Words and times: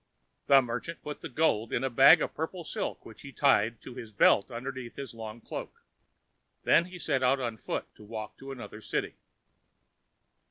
The 0.47 0.63
merchant 0.63 1.03
put 1.03 1.21
the 1.21 1.29
gold 1.29 1.71
in 1.71 1.83
a 1.83 1.89
bag 1.91 2.23
of 2.23 2.33
purple 2.33 2.63
silk 2.63 3.05
which 3.05 3.21
he 3.21 3.31
tied 3.31 3.79
to 3.83 3.93
his 3.93 4.11
belt 4.11 4.49
underneath 4.49 4.95
his 4.95 5.13
long 5.13 5.39
cloak. 5.41 5.83
Then 6.63 6.85
he 6.85 6.97
set 6.97 7.21
out 7.21 7.39
on 7.39 7.55
foot 7.57 7.85
to 7.97 8.03
walk 8.03 8.35
to 8.39 8.51
another 8.51 8.81
city. 8.81 9.13